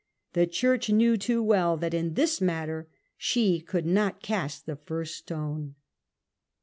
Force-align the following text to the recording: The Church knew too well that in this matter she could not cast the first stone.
The 0.33 0.47
Church 0.47 0.89
knew 0.89 1.15
too 1.15 1.43
well 1.43 1.77
that 1.77 1.93
in 1.93 2.15
this 2.15 2.41
matter 2.41 2.87
she 3.17 3.59
could 3.59 3.85
not 3.85 4.23
cast 4.23 4.65
the 4.65 4.75
first 4.75 5.15
stone. 5.15 5.75